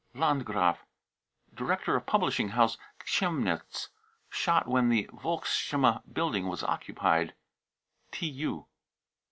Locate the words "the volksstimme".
4.89-6.01